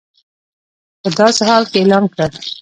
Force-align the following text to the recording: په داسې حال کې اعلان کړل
په 1.01 1.09
داسې 1.19 1.41
حال 1.49 1.63
کې 1.71 1.77
اعلان 1.79 2.03
کړل 2.13 2.31